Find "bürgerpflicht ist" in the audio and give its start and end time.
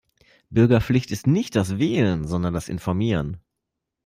0.49-1.27